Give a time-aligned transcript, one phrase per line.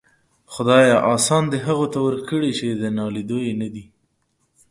[0.53, 0.93] خداىه!
[1.09, 3.85] آسان دي هغو ته ورکړي چې د ناليدو يې ندې.